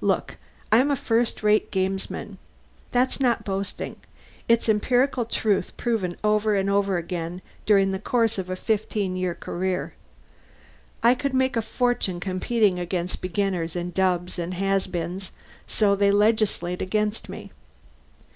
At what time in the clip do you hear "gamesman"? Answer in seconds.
1.72-2.38